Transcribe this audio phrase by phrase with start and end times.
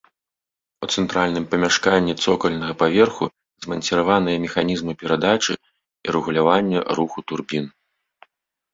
[0.85, 3.23] У цэнтральным памяшканні цокальнага паверху
[3.67, 7.65] зманціраваныя механізмы перадачы і рэгулявання руху турбін.